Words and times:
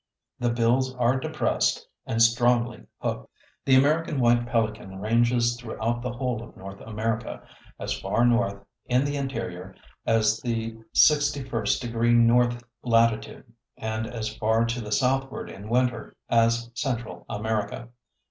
The 0.39 0.49
bills 0.49 0.95
are 0.95 1.19
depressed 1.19 1.87
and 2.07 2.23
strongly 2.23 2.87
hooked. 2.97 3.29
The 3.65 3.75
American 3.75 4.19
White 4.19 4.47
Pelican 4.47 4.99
ranges 4.99 5.59
throughout 5.59 6.01
the 6.01 6.11
whole 6.13 6.41
of 6.41 6.57
North 6.57 6.81
America 6.81 7.43
as 7.79 7.93
far 7.99 8.25
north, 8.25 8.65
in 8.87 9.05
the 9.05 9.15
interior, 9.15 9.75
as 10.07 10.39
the 10.39 10.71
61° 10.95 12.15
north 12.15 12.63
latitude, 12.81 13.53
and 13.77 14.07
as 14.07 14.35
far 14.35 14.65
to 14.65 14.81
the 14.81 14.91
southward 14.91 15.51
in 15.51 15.69
winter 15.69 16.15
as 16.29 16.71
Central 16.73 17.23
America. 17.29 17.89